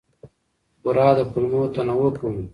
بوره 0.81 1.07
د 1.17 1.19
کولمو 1.31 1.61
تنوع 1.75 2.09
کموي. 2.19 2.45